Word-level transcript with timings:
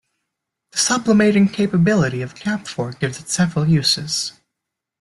The 0.71 0.79
sublimating 0.79 1.47
capability 1.49 2.23
of 2.23 2.33
camphor 2.33 2.91
gives 2.93 3.19
it 3.19 3.29
several 3.29 3.67
uses. 3.67 4.33